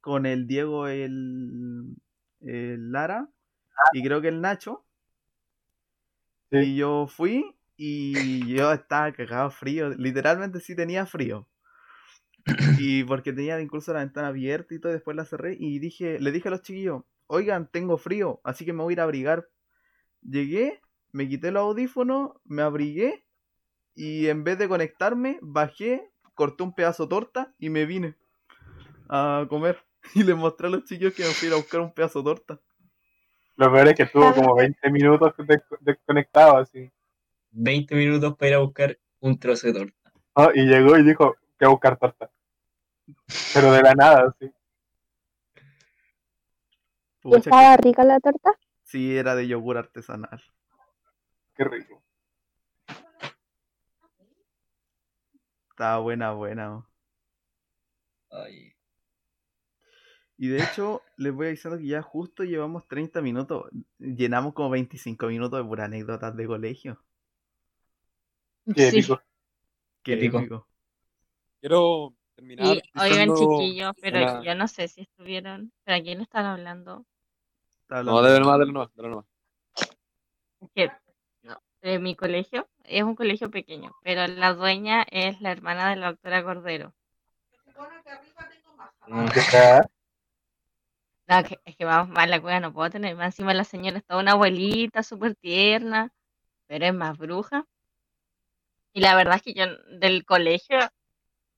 [0.00, 1.94] Con el Diego, el,
[2.40, 3.28] el Lara
[3.92, 4.84] y creo que el Nacho.
[6.50, 9.88] Y yo fui y yo estaba cagado frío.
[9.88, 11.48] Literalmente sí tenía frío.
[12.78, 16.30] Y porque tenía incluso la ventana abierta y todo, después la cerré y dije, le
[16.30, 19.48] dije a los chiquillos, oigan, tengo frío, así que me voy a ir a abrigar.
[20.20, 23.24] Llegué, me quité los audífonos, me abrigué
[23.94, 28.14] y en vez de conectarme, bajé, corté un pedazo de torta y me vine
[29.08, 29.82] a comer.
[30.14, 32.60] Y les mostré a los chiquillos que me fui a buscar un pedazo de torta.
[33.56, 35.34] Lo peor es que estuvo como 20 minutos
[35.80, 36.90] desconectado así.
[37.52, 40.12] 20 minutos para ir a buscar un trozo de torta.
[40.34, 42.30] Ah, y llegó y dijo, que a buscar torta.
[43.54, 44.50] Pero de la nada, sí.
[47.36, 48.50] estaba rica la torta?
[48.84, 50.42] Sí, era de yogur artesanal.
[51.54, 52.02] Qué rico.
[55.70, 56.86] Estaba buena, buena.
[58.30, 58.74] Ay.
[60.38, 63.70] Y de hecho, les voy diciendo que ya justo llevamos 30 minutos.
[63.98, 67.04] Llenamos como 25 minutos de pura anécdotas de colegio.
[68.74, 69.20] Qué rico.
[70.02, 70.66] Qué rico.
[71.60, 72.82] Quiero terminar.
[72.94, 75.72] oigan, chiquillos, pero yo no sé si estuvieron.
[75.84, 77.04] ¿Pero a quién están hablando?
[77.88, 79.26] No, de nuevo, de nuevo,
[80.62, 80.68] de.
[80.74, 80.92] Que,
[81.42, 85.96] no, de mi colegio es un colegio pequeño, pero la dueña es la hermana de
[85.96, 86.94] la doctora Cordero.
[89.08, 89.24] No,
[91.64, 93.16] es que vamos más la cueva no puedo tener.
[93.16, 96.12] Más encima la señora está una abuelita súper tierna,
[96.66, 97.66] pero es más bruja.
[98.92, 99.64] Y la verdad es que yo
[99.98, 100.78] del colegio,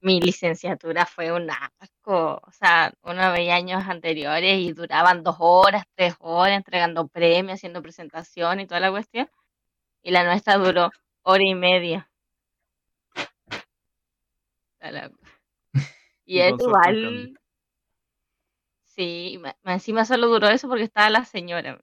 [0.00, 2.40] mi licenciatura fue un asco.
[2.44, 7.82] O sea, uno veía años anteriores y duraban dos horas, tres horas entregando premios, haciendo
[7.82, 9.28] presentación y toda la cuestión.
[10.02, 10.90] Y la nuestra duró
[11.22, 12.10] hora y media.
[16.24, 17.38] Y es igual.
[18.84, 21.80] Sí, encima solo duró eso porque estaba la señora.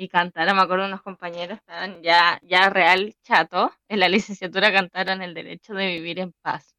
[0.00, 3.72] Y cantaron, me acuerdo, unos compañeros estaban ya, ya real chato.
[3.88, 6.76] En la licenciatura cantaron el derecho de vivir en paz.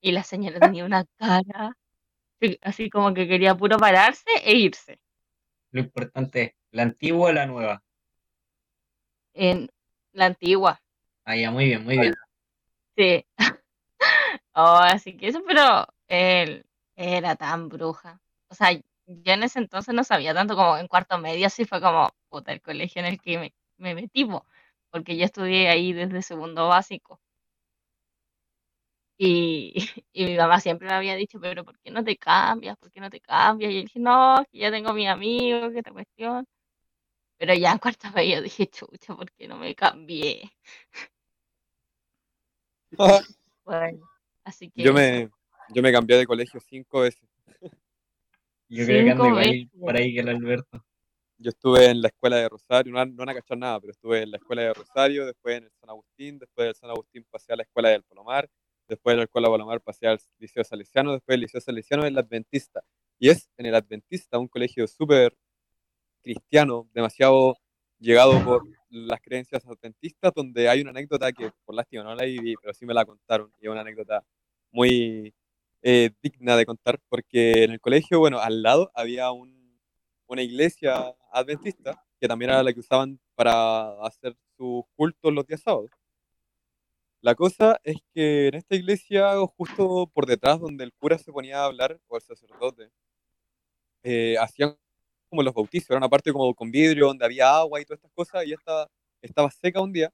[0.00, 1.76] Y la señora tenía una cara
[2.62, 5.00] así como que quería puro pararse e irse.
[5.72, 7.82] Lo importante es, ¿la antigua o la nueva?
[9.34, 9.68] En
[10.12, 10.80] la antigua.
[11.24, 12.14] Ah, ya, muy bien, muy bien.
[12.96, 13.26] Sí.
[14.54, 18.20] oh, así que eso, pero él era tan bruja.
[18.48, 21.80] O sea, yo en ese entonces no sabía tanto como en cuarto medio, así fue
[21.80, 24.28] como, puta, el colegio en el que me, me metí,
[24.90, 27.20] porque yo estudié ahí desde segundo básico.
[29.18, 29.74] Y,
[30.12, 32.76] y, mi mamá siempre me había dicho, pero ¿por qué no te cambias?
[32.76, 33.72] ¿Por qué no te cambias?
[33.72, 36.46] Y yo dije, no, que ya tengo mi amigo, que esta cuestión.
[37.38, 40.50] Pero ya en cuarto medio dije, chucha, ¿por qué no me cambié?
[43.64, 44.08] bueno,
[44.44, 44.82] así que...
[44.82, 45.30] Yo me,
[45.70, 47.28] yo me cambié de colegio cinco veces.
[48.68, 50.84] Yo creo que ando igual por ahí que el Alberto.
[51.38, 54.22] Yo estuve en la escuela de Rosario, no, no van a cachar nada, pero estuve
[54.22, 57.52] en la escuela de Rosario, después en el San Agustín, después del San Agustín pasé
[57.52, 58.48] a la escuela del Palomar,
[58.88, 62.82] después de la escuela Palomar pasé al Liceo Salesiano, después del Liceo Salesiano el Adventista.
[63.18, 65.36] Y es en el Adventista, un colegio súper
[66.22, 67.56] cristiano, demasiado
[67.98, 72.54] llegado por las creencias adventistas, donde hay una anécdota que por lástima no la viví,
[72.60, 74.22] pero sí me la contaron, y es una anécdota
[74.70, 75.34] muy
[75.82, 79.30] eh, digna de contar, porque en el colegio, bueno, al lado había
[80.26, 85.62] una iglesia adventista, que también era la que usaban para hacer sus cultos los días
[85.62, 85.90] sábados.
[87.20, 91.60] La cosa es que en esta iglesia, justo por detrás donde el cura se ponía
[91.60, 92.90] a hablar, o el sacerdote,
[94.02, 94.76] eh, hacían
[95.28, 98.12] como los bautizos, era una parte como con vidrio, donde había agua y todas estas
[98.12, 98.88] cosas, y esta
[99.20, 100.12] estaba seca un día,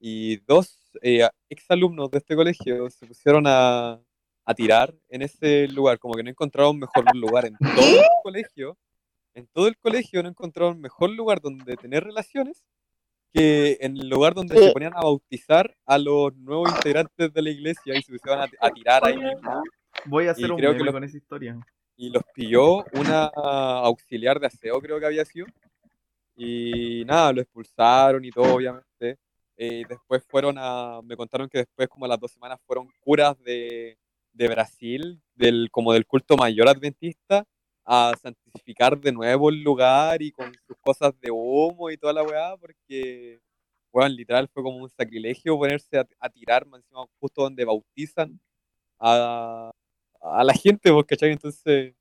[0.00, 4.00] y dos eh, exalumnos de este colegio se pusieron a,
[4.44, 8.76] a tirar en ese lugar, como que no encontraron mejor lugar en todo el colegio,
[9.34, 12.64] en todo el colegio no encontraron mejor lugar donde tener relaciones
[13.32, 17.50] que en el lugar donde se ponían a bautizar a los nuevos integrantes de la
[17.50, 19.62] iglesia y se pusieron a, tirar ahí mismo.
[20.06, 21.58] Voy a hacer un creo que con esa historia.
[21.96, 25.46] Y los pilló una auxiliar de aseo, creo que había sido.
[26.34, 29.18] Y nada, lo expulsaron y todo, obviamente.
[29.56, 31.00] Y después fueron a.
[31.04, 33.98] Me contaron que después, como a las dos semanas, fueron curas de,
[34.32, 37.44] de Brasil, del, como del culto mayor adventista,
[37.84, 42.22] a santificar de nuevo el lugar y con sus cosas de humo y toda la
[42.22, 43.40] weá, porque,
[43.92, 48.38] bueno, literal fue como un sacrilegio ponerse a, tirar encima justo donde bautizan
[48.98, 49.70] a,
[50.20, 51.32] a la gente, pues, ¿cachai?
[51.32, 51.94] Entonces,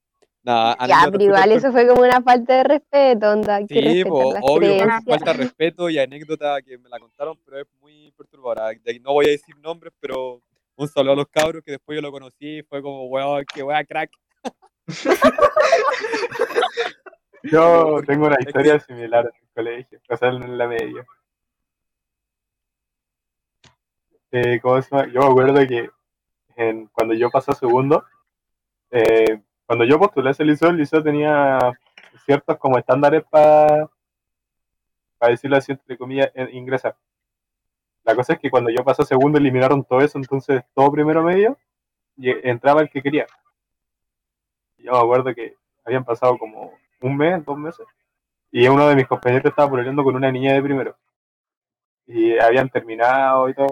[0.43, 0.75] nada.
[0.87, 3.59] Ya, pero igual eso fue como una falta de respeto, onda.
[3.67, 8.11] Sí, pues, obvio, falta de respeto y anécdota que me la contaron, pero es muy
[8.17, 8.71] perturbadora.
[9.01, 10.41] No voy a decir nombres, pero
[10.75, 13.63] un saludo a los cabros que después yo lo conocí y fue como, weón, qué
[13.63, 14.11] weá crack.
[17.43, 21.05] yo tengo una historia similar en el colegio, o en la media.
[24.31, 25.11] Eh, ¿cómo se llama?
[25.11, 25.89] Yo me acuerdo que
[26.91, 28.03] cuando yo pasé a segundo,
[28.91, 31.57] eh, cuando yo postulé ese liceo, el liceo tenía
[32.25, 33.89] ciertos como estándares para,
[35.17, 36.97] para decirlo así, entre comillas, ingresar.
[38.03, 41.23] La cosa es que cuando yo pasé a segundo eliminaron todo eso, entonces todo primero
[41.23, 41.57] medio
[42.17, 43.27] y entraba el que quería.
[44.89, 47.85] Yo me acuerdo que habían pasado como un mes, dos meses,
[48.51, 50.97] y uno de mis compañeros estaba peleando con una niña de primero.
[52.07, 53.67] Y habían terminado y todo.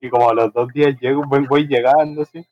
[0.00, 2.46] Y como a los dos días llego, voy, llegando así.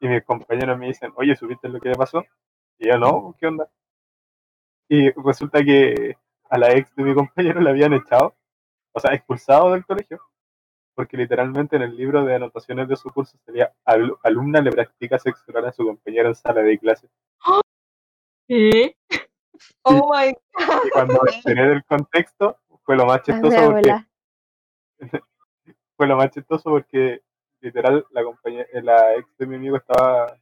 [0.00, 2.24] Y mis compañeros me dicen, oye, ¿subiste lo que le pasó?
[2.78, 3.68] Y yo, no, ¿qué onda?
[4.88, 6.16] Y resulta que
[6.50, 8.34] a la ex de mi compañero le habían echado
[8.94, 10.20] o sea, expulsado del colegio,
[10.94, 13.72] porque literalmente en el libro de anotaciones de su curso sería
[14.22, 17.08] alumna le practica sexo oral a su compañero en sala de clase.
[18.48, 18.96] ¿Qué?
[19.84, 20.84] Oh my god.
[20.84, 23.94] Y cuando tener el contexto, fue lo más chistoso porque
[25.96, 27.22] fue lo más chistoso porque
[27.60, 30.36] literal la compañera, la ex de mi amigo estaba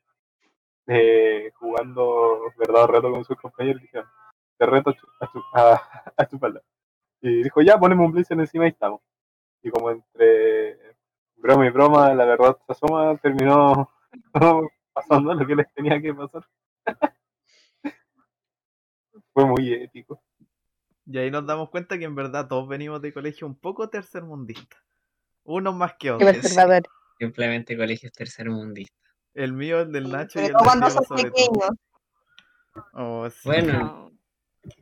[0.86, 4.09] eh, jugando verdad o reto con sus compañeros y dijeron,
[4.59, 6.40] te reto a, tu, a, a, tu
[7.20, 9.00] y dijo, ya, ponemos un blazer encima y estamos.
[9.62, 10.96] Y como entre
[11.36, 13.90] broma y broma, la verdad se asoma, terminó
[14.92, 16.46] pasando lo que les tenía que pasar.
[19.32, 20.22] fue muy épico.
[21.06, 24.76] Y ahí nos damos cuenta que en verdad todos venimos de colegio un poco tercermundista.
[25.44, 26.36] Unos más que otros.
[27.18, 28.96] Simplemente colegios tercermundistas.
[29.34, 31.70] El mío, el del Nacho y el cuando son pequeños.
[32.94, 34.12] Oh, bueno,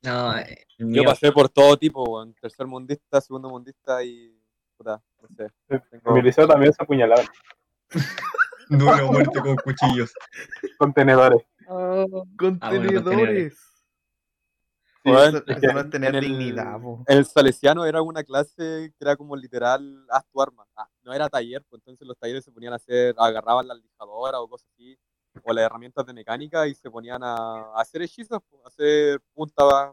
[0.03, 0.35] no,
[0.79, 4.40] yo pasé por todo tipo, tercer mundista, segundo mundista y
[4.81, 5.53] puta, no sé.
[6.07, 7.27] Mi liceo también se apuñalaron.
[8.71, 10.13] Duro muerte con cuchillos.
[10.79, 11.43] Contenedores.
[11.69, 12.25] Oh.
[12.39, 13.59] Contenedores.
[15.05, 16.81] eso, no es tener dignidad.
[17.07, 20.67] El salesiano era una clase que era como literal, haz tu arma.
[20.75, 24.41] Ah, no era taller, pues entonces los talleres se ponían a hacer, agarraban la lijadora
[24.41, 24.97] o cosas así,
[25.43, 29.67] o las herramientas de mecánica y se ponían a, hacer hechizos, pues, a hacer puntas,
[29.67, 29.93] a,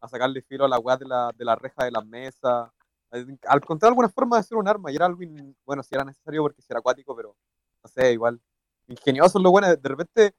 [0.00, 2.70] a, sacarle filo a la weá de la, de la reja de las mesas.
[3.10, 5.20] Al encontrar alguna forma de hacer un arma y era algo,
[5.64, 7.36] bueno, si era necesario porque si era acuático, pero
[7.82, 8.40] no sé, igual.
[8.88, 10.34] Ingeniosos lo bueno, de repente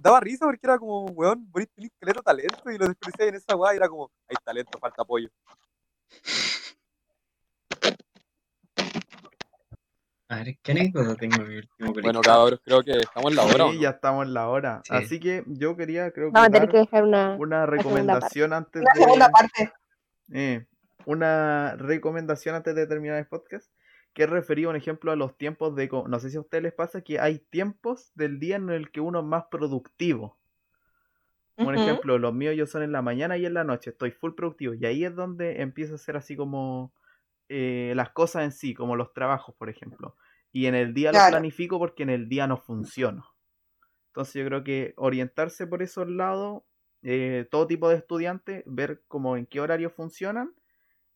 [0.00, 3.56] daba risa porque era como, weón, bonito, tenés caleta talento y lo desperdicié en esa
[3.56, 5.28] weá y era como, hay talento, falta apoyo.
[10.28, 13.70] A ver, ¿qué anécdota tengo mi último Bueno, cabros, creo que estamos en la hora.
[13.70, 14.82] Sí, ya estamos en la hora.
[14.88, 16.32] Así que yo quería, creo que.
[16.32, 18.86] Vamos a tener que dejar una, una recomendación antes de.
[18.86, 19.72] Una segunda parte.
[20.32, 20.66] Eh,
[21.06, 23.70] una recomendación antes de terminar el podcast.
[24.12, 25.88] Que refería un ejemplo a los tiempos de.
[26.06, 29.00] No sé si a ustedes les pasa que hay tiempos del día en el que
[29.00, 30.38] uno es más productivo.
[31.56, 33.90] Por ejemplo, los míos yo son en la mañana y en la noche.
[33.90, 34.74] Estoy full productivo.
[34.74, 36.92] Y ahí es donde empiezo a hacer así como
[37.48, 40.16] eh, las cosas en sí, como los trabajos, por ejemplo.
[40.52, 43.24] Y en el día lo planifico porque en el día no funciona.
[44.08, 46.62] Entonces yo creo que orientarse por esos lados,
[47.02, 50.54] eh, todo tipo de estudiantes, ver como en qué horarios funcionan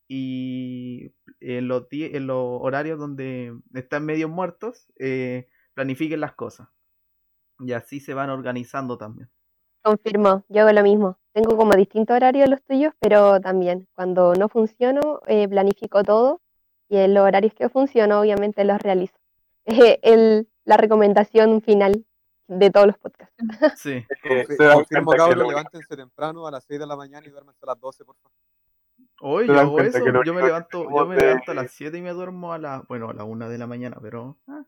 [0.09, 6.69] y en los, en los horarios donde están medio muertos, eh, planifiquen las cosas.
[7.61, 9.31] Y así se van organizando también.
[9.83, 11.19] Confirmo, yo hago lo mismo.
[11.33, 16.41] Tengo como distintos horarios los tuyos, pero también cuando no funciono, eh, planifico todo
[16.89, 19.19] y en los horarios que funciono, obviamente los realizo.
[20.03, 22.07] el, la recomendación final
[22.49, 23.35] de todos los podcasts.
[23.77, 24.05] Sí.
[24.57, 28.05] Confirmo, cabrón, levántense temprano a las 6 de la mañana y duermen a las 12,
[28.05, 28.33] por favor.
[29.21, 32.11] Hoy yo hago eso, yo me levanto, yo me levanto a las 7 y me
[32.11, 34.37] duermo a la, bueno, a la 1 de la mañana, pero...
[34.47, 34.64] Ah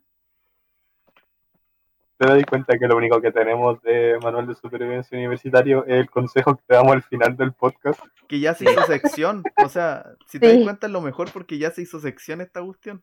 [2.20, 6.10] te das cuenta que lo único que tenemos de manual de supervivencia universitario es el
[6.10, 7.98] consejo que te damos al final del podcast.
[8.28, 9.42] Que ya se hizo sección.
[9.56, 12.62] O sea, si te das cuenta es lo mejor porque ya se hizo sección esta
[12.62, 13.02] cuestión.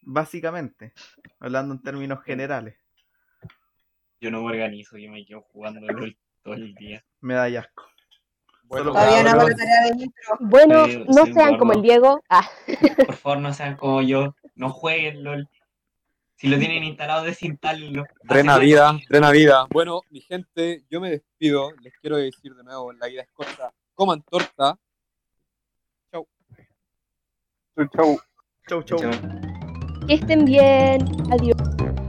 [0.00, 0.94] Básicamente.
[1.40, 2.78] Hablando en términos generales.
[4.18, 5.86] Yo no me organizo, yo me quedo jugando
[6.42, 7.04] todo el día.
[7.20, 7.84] Me da asco.
[8.72, 9.46] Bueno, Todavía no
[10.40, 12.22] Bueno, no sean como el Diego.
[12.30, 12.48] Ah.
[13.06, 14.34] Por favor, no sean como yo.
[14.54, 15.46] No jueguen LOL.
[16.36, 18.04] Si lo tienen instalado, desinstalenlo.
[18.22, 19.66] Drena vida, drena vida.
[19.70, 21.70] Bueno, mi gente, yo me despido.
[21.82, 23.74] Les quiero decir de nuevo, la vida es corta.
[23.94, 24.78] Coman torta.
[26.10, 26.26] Chau.
[27.76, 28.20] Chau, chau.
[28.66, 29.10] Chau, chau.
[30.08, 31.06] Que estén bien.
[31.30, 32.01] Adiós.